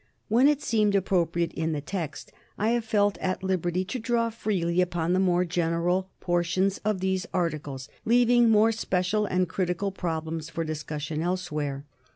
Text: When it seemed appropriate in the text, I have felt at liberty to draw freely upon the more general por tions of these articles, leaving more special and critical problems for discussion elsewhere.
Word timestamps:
When 0.29 0.47
it 0.47 0.63
seemed 0.63 0.95
appropriate 0.95 1.53
in 1.53 1.73
the 1.73 1.79
text, 1.79 2.31
I 2.57 2.69
have 2.69 2.83
felt 2.83 3.19
at 3.19 3.43
liberty 3.43 3.85
to 3.85 3.99
draw 3.99 4.31
freely 4.31 4.81
upon 4.81 5.13
the 5.13 5.19
more 5.19 5.45
general 5.45 6.09
por 6.19 6.43
tions 6.43 6.79
of 6.79 7.01
these 7.01 7.27
articles, 7.35 7.87
leaving 8.03 8.49
more 8.49 8.71
special 8.71 9.27
and 9.27 9.47
critical 9.47 9.91
problems 9.91 10.49
for 10.49 10.63
discussion 10.63 11.21
elsewhere. 11.21 11.85